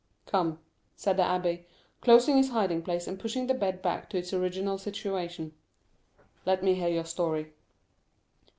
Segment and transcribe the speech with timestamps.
[0.25, 0.57] "Come,"
[0.95, 1.65] said the abbé,
[2.01, 5.53] closing his hiding place, and pushing the bed back to its original situation,
[6.43, 7.53] "let me hear your story."